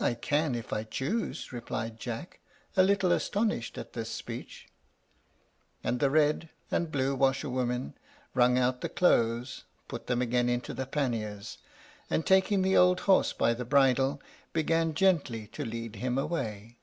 [0.00, 2.40] "I can if I choose," replied Jack,
[2.76, 4.66] a little astonished at this speech.
[5.84, 7.94] And the red and blue washer women
[8.34, 11.58] wrung out the clothes, put them again into the panniers,
[12.10, 14.20] and taking the old horse by the bridle,
[14.52, 16.78] began gently to lead him away.